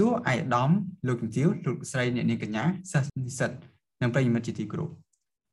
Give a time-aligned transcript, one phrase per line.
[0.00, 0.70] សូមជម្រាបសួរអាយដាម
[1.08, 3.50] លោកជំទាវលោកស្រីអ្នកនាងកញ្ញាសិស្សនិស្សិត
[4.02, 4.90] និងប្រិយមិត្តជាទីគោរព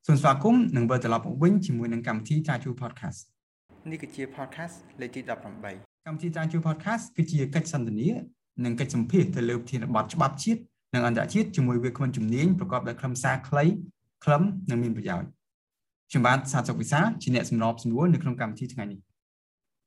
[0.08, 3.20] សូមស្វាគមន៍និងវិលត្រឡប់មកវិញជាមួយនឹងកម្មវិធីចាជូ podcast
[3.92, 5.22] នេះគឺជា podcast លេខទី
[5.64, 8.10] 18កម្មវិធីចាជូ podcast គឺជាកិច្ចសន្ទនា
[8.66, 10.62] និងកិច្ចសម្ភាសទៅលើប្រធានបទច្បាប់ជាតិ
[10.94, 13.66] និងអន្តរជាតិជាមួយវាគ្មិនជំនាញប្រកបដោយខ្លឹមសារខ្លី
[14.24, 15.30] ខ្លឹមនិងមានប្រយោជន៍
[16.10, 19.00] ខ្ញុំបាទសាទសុកវិសាជាអ្នកសម្របសម្រួលនៅក្នុងកម្មវិធីថ្ងៃនេះ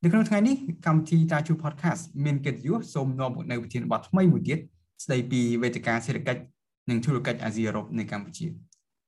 [0.02, 4.58] នៅក្នុងថ្ងៃនេះកម្មវិធីតាជូ podcast មានកិត្តិយសសូមនាំមកនៅវិធានបទថ្មីមួយទៀត
[5.04, 6.42] ស្ដីពីវេទិកាសេដ្ឋកិច្ច
[6.90, 8.46] និងធុរកិច្ចអាស៊ីអឺរ៉ុបនៅកម្ពុជា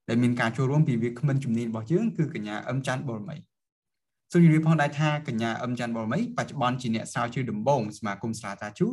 [0.09, 3.35] ដែលមានការចូលរួមពីវាគ្មិនជំនាញរបស់យើងគឺកញ្ញាអឹមច័ន្ទបូរមី
[4.31, 8.87] សូមជម្រាបផងដែរថាកញ្ញាអឹមច័ន្ទបូរមីបច្ចុប្បន្នជាអ្នកស្រាវជ្រាវដំបូងសមាគមស្រាតាជូ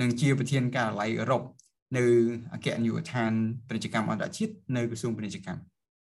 [0.00, 1.42] និងជាប្រធានការិយាល័យអឺរ៉ុប
[1.96, 2.04] នៅ
[2.54, 3.32] អគ្គនាយកដ្ឋាន
[3.68, 5.60] ពាណិជ្ជកម្មអន្តរជាតិនៅក្រសួងពាណិជ្ជកម្ម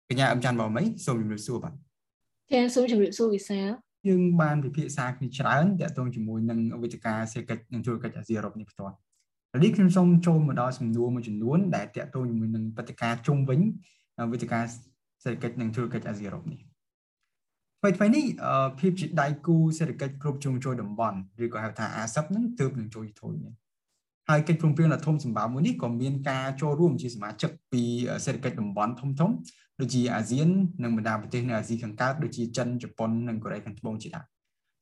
[0.08, 1.74] កញ្ញាអឹមច័ន្ទបូរមីសូមជម្រាបសួរបាទ
[2.52, 8.94] ចាសូមជម្រាបសួរវិសាល យើងបានពិភាក្សាគ្នាច្រើនតាក់ទងជាមួយនឹងវិទ្យាការសេដ្ឋកិច្ចនិងធុរកិច្ចអាស៊ីអឺរ៉ុបនេះផ្ទាល់
[9.62, 13.60] នេះខ្ញុំសូមចូលមកដល់សំណួរមួយចំនួនដែលតាក់ទងជាមួយនឹងបតិការជុំវិញ
[14.32, 14.64] វិទ្យាការ
[15.24, 16.60] សេដ្ឋកិច្ចនិងធុរកិច្ចអាស៊ីអឺរ៉ុបនេះ
[17.80, 18.24] ថ្មីថ្មីនេះ
[18.80, 23.54] ភាពជាដៃគូសេដ្ឋកិច្ចគ្រប់ជ្រុងជ្រោយតំបន់ឬក៏ហៅថា ASEP ហ្នឹងទើបនឹងចូលធុញមាន
[24.28, 27.82] ហើយកិច្ចព្រមព្រៀងដ៏ធំសម្បើមមួយនេះក៏មានការចូលរួមជាសមាជិកពី
[28.24, 29.30] សេដ្ឋកិច្ចតំបន់ធំធំ
[29.80, 30.48] ដូចជាអាស៊ាន
[30.84, 34.24] និងបណ្ដាប្រទេសនៅអាស៊ីខាងកើតដូចជាចិនជប៉ុននិងកូរ៉េខាងត្បូងជាដើម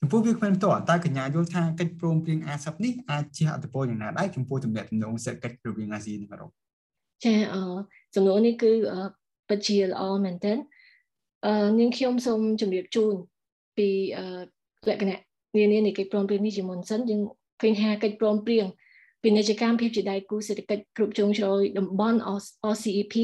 [0.01, 6.51] ចំពោះវាគ្មិនផ្ទាល់តើកញ្ញាយល់ថាកិច្ចព្រមព្រៀងអាស៊ាប់នេះអាចជះឥទ្ធិពលយ៉ាងណាដែរចំពោះទំនាក់ទំនងសេដ្ឋកិច្ចរវាងអាស៊ីនិងអឺរ៉ុប
[7.25, 7.63] ចាអឺ
[8.15, 8.73] សំណួរនេះគឺ
[9.49, 10.59] ពិតជាល្អមែនទែន
[11.47, 13.15] អឺនាងខ្ញុំសូមជម្រាបជូន
[13.77, 13.89] ពី
[14.89, 15.21] លក្ខណៈ
[15.57, 17.21] នានានៃកិច្ចព្រមព្រៀងនេះជាមុនសិនយើង
[17.61, 18.67] ឃើញថាកិច្ចព្រមព្រៀង
[19.23, 22.19] ពាណិជ្ជកម្មភាពជាដៃគូសេដ្ឋកិច្ចគ្រប់ជ្រុងជ្រោយតំបន់
[22.73, 23.15] RCEP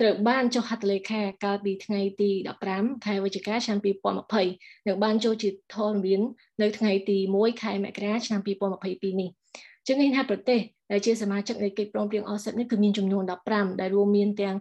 [0.00, 2.30] ត្រូវបានចុះហត្ថលេខាកាលពីថ្ងៃទី
[2.68, 3.78] 15ខែវិច្ឆិកាឆ្នាំ
[4.32, 6.20] 2020និងបានចូលជាធរមាន
[6.62, 9.30] នៅថ្ងៃទី1ខែមករាឆ្នាំ2022នេះ
[9.86, 10.60] ជាងនេះថាប្រទេស
[10.92, 13.22] ដែលជាសមាជិកនៃកិច្ចព្រមព្រៀង RCEP នេះគឺមានចំនួន
[13.52, 14.56] 15ដែលរួមមានទាំង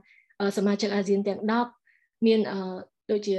[0.58, 1.40] សមាជិកអាស៊ានទាំង
[1.84, 2.40] 10មាន
[3.12, 3.36] ដូចជា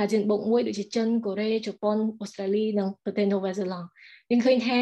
[0.00, 3.86] អាស៊ានបូក1ដូចជាចិនកូរ៉េជប៉ុនអូស្ត្រាលីនិងប្រទេសនូវែលសេឡង់
[4.30, 4.78] យើងឃើញថា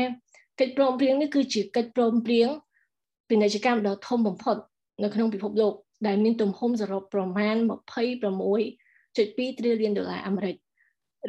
[0.61, 2.49] កិច្ចព្រមព្រៀងនេះគឺជាកិច្ចព្រមព្រៀង
[3.29, 4.57] ពាណិជ្ជកម្មដ៏ធំបំផុត
[5.03, 5.75] នៅក្នុងពិភពលោក
[6.07, 7.57] ដែលមានទំហំសរុបប្រមាណ
[8.57, 10.57] 26.2 trillion ដុល្លារអាមេរិក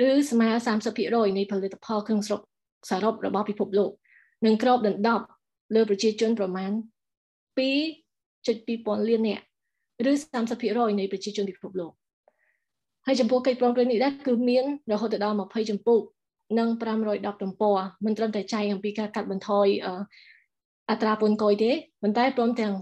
[0.07, 0.49] ឬស្មើ
[0.93, 2.41] 30%នៃផលិតផលក្នុងស្រុក
[2.89, 3.91] សរុបរបស់ពិភពលោក
[4.45, 5.25] និងក្របដណ្ដប់
[5.75, 6.71] លើប្រជាជនប្រមាណ
[7.57, 9.43] 2.2ពាន់លាននាក់
[10.11, 10.13] ឬ
[10.53, 11.91] 30%នៃប្រជាជនពិភពលោក
[13.05, 15.99] ហើយចំពោះកិច្ចព្រមព្រៀងនេះដែរគឺមានរហូតដល់20ចម្ពោះ
[16.57, 16.69] និង
[17.05, 19.67] 510ទំព័រមិនត្រឹមតែចែកអំពីការកាត់បន្ថយ
[20.89, 21.71] អត្រាពន្ធគយទេ
[22.01, 22.73] ប៉ុន្តែព្រមទាំង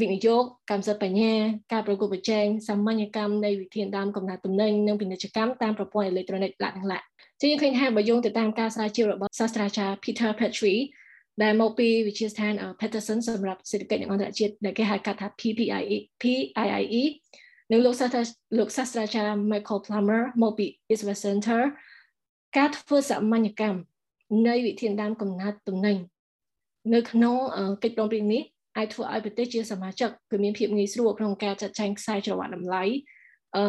[0.00, 1.34] វិនិយោគកម្មសិទ្ធិបញ្ញា
[1.72, 7.04] ការប្រកួតប្រជែងសាមញ្ញកម្មនៃវិធានដើមកំណត់ទំនិញនិងពាណិជ្ជកម្មតាមប្រព័ន្ធអេឡិចត្រូនិកឡាក់ទាំងឡាក់
[7.40, 10.82] ជាយើងឃើញថាបើយោងទៅតាមការស្រាវជ្រាវរបស់សាស្ត្រាចារ្យ Peter Petrie
[11.42, 17.04] ដែលមកពីវិទ្យាស្ថាន Peterson សម្រាប់សេដ្ឋកិច្ចនិងអន្តរជាតិដែលគេហៅកាត់ថា PPIE PIIE
[17.72, 18.22] និងលោកសាស្ត្រា
[18.58, 21.60] លោកសាស្ត្រាចារ្យ Michael Plummer មកពី East West Center
[22.56, 23.78] ការធ្វើសាមញ្ញកម្ម
[24.48, 25.96] នៃវិធានដើមកំណត់ទំនិញ
[26.94, 27.34] នៅក្នុង
[27.82, 28.42] កិច្ចព្រមព្រៀងនេះ
[28.76, 32.82] អាចធ្វើឲ្យប្រទេសជាសមាជិកគឺមានភាពងាយស្រួលក្នុងការចាត់ចែងខ្សែច្រវាក់តម្លៃ
[33.56, 33.62] អឺ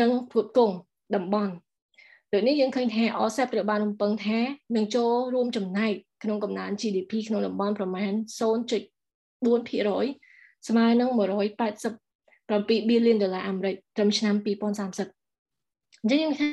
[0.00, 0.74] និងផ្គត់ផ្គង់
[1.16, 1.52] តំបន់
[2.32, 4.38] ដូចនេះយើងឃើញថា OSCE ត្រូវបានរំពឹងថា
[4.76, 16.48] នឹងចូលរួមចំណែកក្នុងកំណើន GDP ក្នុងតំបន់ប្រមាណ0.4%ស្មើនឹង187 billion ដុល្លារអាមេរិកត្រឹមឆ្នាំ2030អញ្ចឹងយើងថា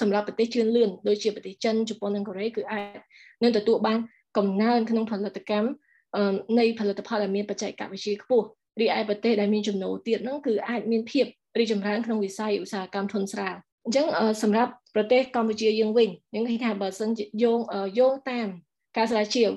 [0.00, 2.98] សម្រាប់ប្រទេសជឿនលឿនដូចជាប្រទេសចិនជប៉ុននិងកូរ៉េគឺអាច
[3.42, 3.98] នឹងទទួលបាន
[4.36, 5.68] កំណើនក្នុងផលិតកម្ម
[6.58, 8.46] នៃផលិតផលដែលមានបច្ចេកវិទ្យាខ្ពស់
[8.80, 11.26] រីឯប្រទេសដែលមានចំណូលទៀតហ្នឹងគឺអាចមានភាព
[11.58, 14.06] រីកចម្រើនក្នុងវិស័យឧស្សាហកម្មធុនស្រាលអញ្ចឹង
[14.42, 17.10] សម្រាប់ប្រទេសកម្ពុជាយើងវិញយើងឃើញថាបើសិន
[17.42, 17.58] យោង
[17.98, 18.48] យោងតាម
[18.96, 19.50] ការស្រាវជ្រាវ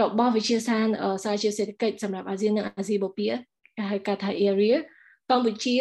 [0.00, 3.32] របស់វិទ្យាសាស្ត្រស្រាវជ្រាវសេដ្ឋកិច្ចសម្រាប់អាស៊ាននិងអាស៊ីបូព៌ា
[3.90, 4.76] ហៅកាត់ថា area
[5.30, 5.76] កម្ពុជា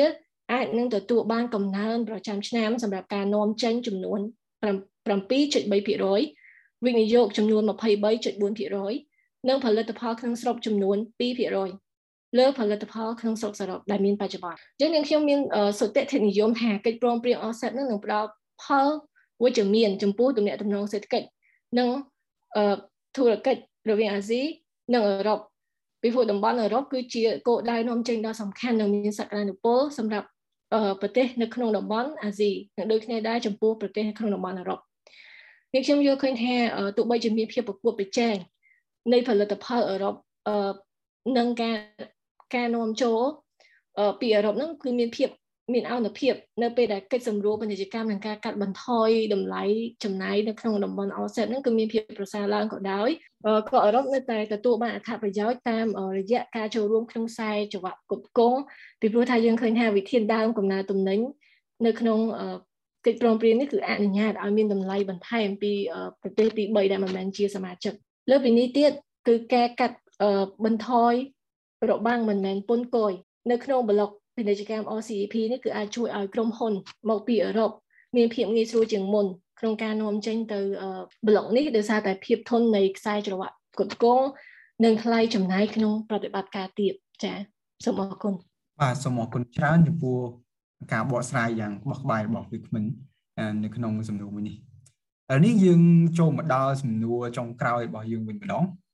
[0.51, 4.19] អាចនឹងទទួលបានកំណើនប្រចាំឆ្នាំសម្រាប់ការនាំចេញចំនួន
[4.65, 10.97] 7.3%វិនិយោគចំនួន23.4%និងផលិតផលក្នុងស្រុកចំនួន
[11.67, 15.39] 2%លើផលិតផលក្នុងស្រុកសរុបដែលមានបច្ចុប្បន្នអញ្ចឹងនាងខ្ញុំមាន
[15.79, 18.27] សុតិធិនិយមថាកិច្ចព្រមព្រៀង offset នឹងនឹងផ្ដល់
[18.63, 18.87] ផល
[19.43, 21.27] វិជ្ជមានចំពោះទំនាក់ទំនងសេដ្ឋកិច្ច
[21.79, 21.89] និង
[23.15, 24.41] ធុរកិច្ចរវាងអាស៊ី
[24.93, 25.39] និងអឺរ៉ុប
[26.01, 30.27] ពីព្រោះតំបន់អឺរ៉ុបគឺជាគោលដៅនាំចេញដ៏សំខាន់និងមានសក្តានុពលសម្រាប់
[31.01, 34.79] ប្រទេសនៅក្នុងតំបន់អាស៊ីនិងដូចគ្នាដែរចំពោះប្រទេសនៅក្នុងតំបន់អឺរ៉ុប
[35.73, 36.53] នេះខ្ញុំយល់ឃើញថា
[36.97, 38.35] ទោះបីជាមានភាពប្រកួតប្រជែង
[39.13, 40.15] នៃផលិតផលអឺរ៉ុប
[40.47, 40.73] អឺ
[41.37, 41.77] នឹងការ
[42.55, 43.19] ការនាំចូល
[44.19, 45.29] ពីអឺរ៉ុបហ្នឹងគឺមានភាព
[45.73, 46.33] មានអនុភាព
[46.63, 49.63] នៅពេលដែលកិច្ចសម្រួលពាណិជ្ជកម្មនិងការកាត់បន្ថយតម្លៃ
[50.03, 53.09] ចំណាយនៅក្នុងតំបន់ RCEP ហ្នឹងគឺមានភាពប្រសើរឡើងក៏ដោយ
[53.69, 55.85] ក៏អឺរ៉ុបនៅតែទទួលបានអត្ថប្រយោជន៍តាម
[56.17, 58.55] រយៈការចូលរួមក្នុងខ្សែចង្វាក់គ្រប់គ្រង
[59.01, 61.19] ពីព្រោះថាយើងឃើញថាវិធានដើមកំណើទំនិញ
[61.85, 62.19] នៅក្នុង
[63.05, 65.71] កិច្ចព្រមព្រៀងនេះគឺអនុញ្ញាតឲ្យមានតម្លៃបន្ថែមពី
[66.21, 67.93] ប្រទេសទី3ដែលមិនមែនជាសមាជិក
[68.29, 68.91] លើពីនេះទៀត
[69.27, 69.97] គឺការកាត់
[70.65, 71.13] បន្ថយ
[71.89, 73.11] របាំងមិនមែនពន្ធគយ
[73.51, 76.73] នៅក្នុងប្លុក ពាណិជ្ជកម្ម RCEP នេះគឺអាចជួយឲ្យក្រុមហ៊ុន
[77.09, 77.71] មកពីអឺរ៉ុប
[78.15, 79.25] មានភាពងាយស្រួលជាងមុន
[79.59, 80.59] ក្នុងការនាំចេញទៅ
[81.27, 84.25] ប្លុកនេះដោយសារតែភាពធន់នៃខ្សែច្រវាក់ផ្គត់ផ្គង់
[84.83, 86.93] និងថ្លៃចំណាយក្នុងប្រតិបត្តិការទៀត
[87.23, 87.37] ចា៎
[87.85, 88.33] សូមអរគុណ
[88.81, 90.17] បាទសូមអរគុណច្រើនចំពោះ
[90.93, 92.83] ការបកស្រាយយ៉ាងបោះក្បាយរបស់វិក្មិន
[93.63, 94.59] នៅក្នុងសំណួរមួយនេះឥ
[95.31, 95.81] ឡូវនេះយើង
[96.19, 98.84] ចូលមកដល់សំណួរចុងក្រោយរបស់យើងវិញម្ដងអឺ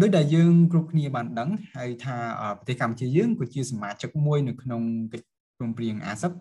[0.00, 2.16] ដោយដែលយើងគ្រប់គ្នាបានដឹងហើយថា
[2.58, 4.82] ប្រទេសកម្ពុជាយើងក៏ជាសមាជិកមួយនៅក្នុង
[5.12, 5.26] កិច្ច
[5.58, 6.32] ព្រមព្រៀងអាស៊ាន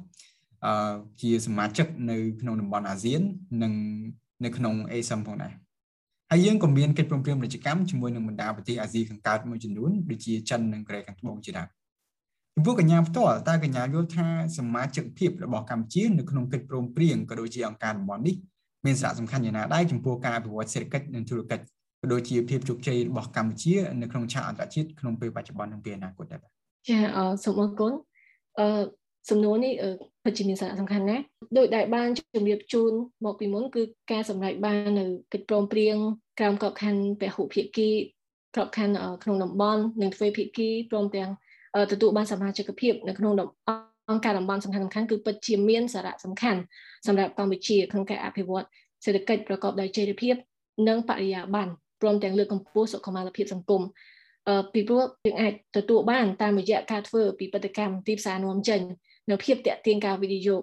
[0.66, 3.22] អឺជាសមាជិកនៅក្នុងតំបន់អាស៊ាន
[3.64, 3.74] និង
[4.46, 5.54] នៅក្នុងអេសាំផងដែរ
[6.32, 11.68] ហើយយើងក៏មានកិច្ចព្រមព្រៀងពាណិជ្ជកម្មជាមួយនឹងបណ្ដាប្រទេសអាស៊ីខាងកើតមួយចំនួនដូចជាចិននិងកូរ៉េខាងត្បូងជាដើម
[12.56, 14.28] ចំពោះកញ្ញាផ្ទាល់តើកញ្ញាយល់ថា
[14.58, 18.36] សមាជិកភាពរបស់កម្ពុជានៅក្នុងកិច្ចព្រមព្រៀងក៏ដូចជាអង្គការតំបន់នេះ
[18.86, 21.64] មានសារៈសំខាន់យ៉ាងណាដែរចំពោះការអភិវឌ្ឍសេដ្ឋកិច្ចនិងធុរកិច្ច
[22.02, 26.52] ក៏ដូចជាភាពជោគជ័យរបស់កម្ពុជានៅក្នុងឆាកអន្តរជាតិក្នុងពេលបច្ចុប្បន្ននិងពេលអនាគតដែរបាទ
[26.90, 27.92] ចាអឺសូមអរគុណ
[28.60, 28.84] អឺ
[29.30, 29.74] សំណួរនេះ
[30.24, 31.24] ពិតជាមានសារៈសំខាន់ណាស់
[31.58, 32.92] ដោយដែលបានជម្រាបជូន
[33.26, 35.96] មកពីមុនគឺការសម្រេចបាននៅកិច្ចព្រមព្រៀង
[36.40, 37.90] ក្រោមក្របខ័ណ្ឌពហុភាគី
[38.56, 41.30] ក្របខ័ណ្ឌក្នុងតំបន់និងទ្វេភាគីព្រមទាំង
[41.92, 43.34] ទទួលបានសមាជិកភាពនៅក្នុង
[44.10, 46.60] អង្គការតំបន់សំខាន់ៗគឺពិតជាមានសារៈសំខាន់
[47.08, 48.66] សម្រាប់កម្ពុជាក្នុងការអភិវឌ្ឍ
[49.06, 50.36] សេដ្ឋកិច្ចប្រកបដោយចីរភាព
[50.88, 51.72] និងបរិយាបន្ន
[52.02, 53.82] ព្រមទាំងលើកកម្ពស់សុខុមាលភាពសង្គម
[54.48, 58.82] អឺពីព្រោះយើងអាចទទួលបានតាមរយៈការធ្វើពីបដកម្មទីផ្សារនាំចេញ
[59.30, 60.62] នៅភាពតាក់ទាញការវិនិយោគ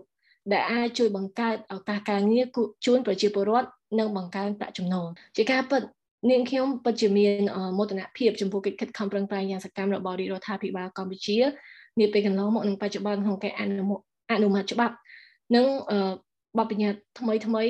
[0.53, 2.45] ដែលអាចជួយបង្កើតឱកាសការងារ
[2.87, 3.69] ជូនប្រជាពលរដ្ឋ
[3.99, 5.83] និងបង្កើនប្រាក់ចំណូលជាការពិត
[6.31, 7.43] នាងខ្ញុំពិតជាមាន
[7.79, 11.37] មោទនភាពចំពោះកិច្ចខិតខំប្រឹងប្រែងយ៉ាងសកម្មរបស់រាជរដ្ឋាភិបាលកម្ពុជា
[12.01, 13.63] នាពេលកន្លងមកនិងបច្ចុប្បន្នក្នុងការអ
[14.43, 14.95] នុម័តច្បាប់
[15.55, 15.65] និង
[16.59, 17.65] បទបញ្ញត្តិថ្មីថ្មី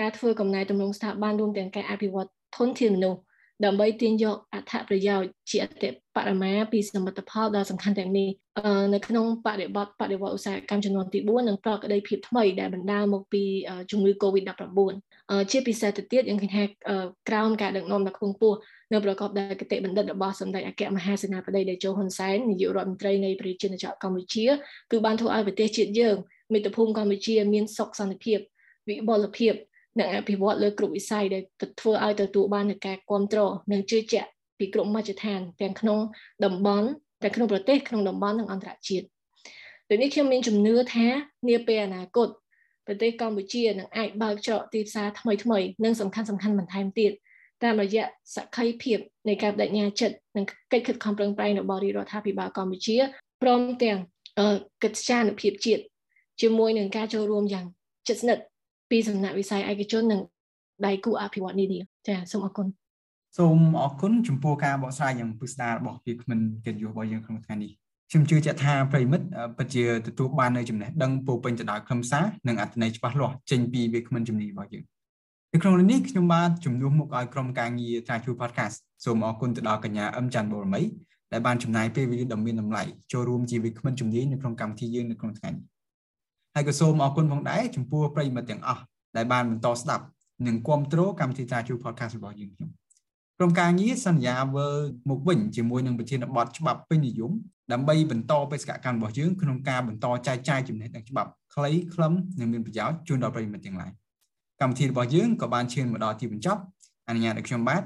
[0.00, 3.20] ការធ្វើកំណែទម្រង់ស្ថាប័នរួមទាំងការអភិវឌ្ឍ ធនធានមនុស្ស
[3.64, 8.28] ដើម្បីទាញយកអត្ថប្រយោជន៍ជាអតិបរមាពីសមិទ្ធផលដ៏សំខាន់ទាំងនេះ
[8.94, 13.42] នៅក្នុងបរិបទបដិវត្តឧស្សាហកម្មចំនួនទី4និងប្រកក្តីភាពថ្មីដែលបណ្ដាលមកពី
[13.90, 14.94] ជំងឺ Covid-19
[15.50, 16.64] ជាពិសេសទៅទៀតយើងឃើញថា
[17.28, 18.58] ក្រោមការដឹកនាំដ៏ខ្ពង់ខ្ពស់
[18.92, 24.46] នៅប្រកបដោយគតិបណ្ឌិតរបស់សម្ដេចអគ្គមហាសេនាបតីតេជោហ៊ុនសែននាយករដ្ឋមន្ត្រីនៃប្រជាជាតិកម្ពុជា
[24.90, 26.16] គឺបានធ្វើឲ្យប្រទេសជាតិយើង
[26.52, 28.38] មាតុភូមិកម្ពុជាមានសុខសន្តិភាព
[28.88, 29.54] វិបុលភាព
[29.98, 31.42] និងអភិវឌ្ឍលើគ្រប់វិស័យដែល
[31.80, 35.98] ធ្វើឲ្យទទួលបាននូវការគ្រប់គ្រងនិងជឿជាក់ពីគ្រប់មជ្ឈដ្ឋានទាំងក្នុង
[36.44, 36.88] តំបន់
[37.22, 39.06] ទាំងក្នុងប្រទេសក្នុងតំបន់និងអន្តរជាតិ
[39.88, 41.06] ដូចនេះខ្ញុំមានជំនឿថា
[41.48, 42.28] នាពេលអនាគត
[42.86, 47.12] ប្រទេសកម្ពុជានឹងអាចបើកច្រកទីផ្សារថ្មីថ្មីនិងសំខាន់សំខាន់បន្ថែមទៀត
[47.62, 48.04] តាមរយៈ
[48.34, 48.98] សក្ខីភាព
[49.28, 52.96] នៃការបដិញ្ញាចិត្តនិងកិច្ចខិតខំប្រឹងប្រែងរបស់រាជរដ្ឋាភិបាលកម្ពុជា
[53.42, 53.98] ព្រមទាំង
[54.82, 55.82] កិច្ចចានុភាពជាតិ
[56.40, 57.66] ជាមួយនឹងការចូលរួមយ៉ាង
[58.08, 58.44] ជិតស្និទ្ធ
[58.90, 60.20] ពីសំណាក់វិស័យឯកជននិង
[60.86, 62.66] ដៃគូអភិវឌ្ឍន៍នានាចាសូមអរគុណ
[63.38, 67.72] សូមអរគុណចំពោះការបកស្រាយយ៉ាងពិស្ដាររបស់វាគ្មិនកិត្តិយសរបស់យើងក្នុងថ្ងៃនេះ
[68.10, 69.26] ខ្ញុំជឿជាក់ថាប្រិមិត្ត
[69.56, 74.84] ពិតជាទទួលបាននូវចំណេះដឹងពោពេញទៅដោយខ្លឹមសារនិងអត្ថន័យច្បាស់លាស់ចេញពីវាគ្មិនជំនាញរបស់យើង
[75.52, 80.82] នៅក្នុងនេះខ្ញុំបានជំនួសមុខឲ្យក្រុមការងារត្រាជួ podcast សូមអរគុណទៅដល់កញ្ញាអឹមច័ន្ទបូរមី
[81.32, 85.64] ដែលបានចំណាយពេលវេលាដ៏មានតម្លៃចូលរួមជាវាគ្មិនជំនាញនៅក្នុងកម្មវិធីយើងនៅក្នុងថ្ងៃនេះ
[86.54, 88.82] ហើយក៏សូមអរគុណផងដែរចំពោះប្រិមិត្តទាំងអស់
[89.16, 90.04] ដែលបានបន្តស្ដាប់
[90.46, 92.70] និងគ្រប់គ្រងកម្មវិធីតាជួ podcast របស់យើងខ្ញុំ
[93.38, 94.68] ក្រុមការងារសន្យាវើ
[95.10, 97.32] មកវិញជាមួយនឹងប្រធានបទច្បាប់ពេញនិយម
[97.72, 103.90] ដើម្បីបន្តបេសកកម្មរបស់យើងក្នុងការបន្តចែកចាយចំណេះដឹងច្បាប់ខ្លីខ្លឹមនិងមានប្រយោជន៍ជូនដល់ប្រិយមិត្តទាំងឡាយ
[104.60, 106.60] កម្មវិធីរបស់យើងក៏បានឈានមកដល់ទីបញ្ចប់
[107.08, 107.82] អនុញ្ញាតឲ្យខ្ញុំបាទ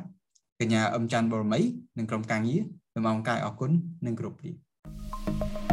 [0.60, 1.60] កញ្ញាអឹមច័ន្ទបរមី
[1.98, 3.70] និងក្រុមការងារសូមអរគុណ
[4.06, 5.67] និងគោរពលា